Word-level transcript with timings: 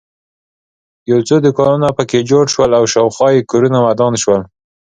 یو 1.09 1.19
څو 1.27 1.35
دوکانونه 1.45 1.89
په 1.97 2.03
کې 2.09 2.27
جوړ 2.29 2.45
شول 2.53 2.71
او 2.79 2.83
شاخوا 2.93 3.27
یې 3.35 3.47
کورونه 3.51 3.77
ودان 3.87 4.13
شول. 4.21 4.41